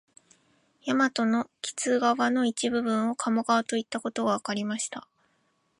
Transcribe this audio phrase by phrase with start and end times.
[0.87, 5.07] 大和の木津川の一部分を鴨川といったことがわかりました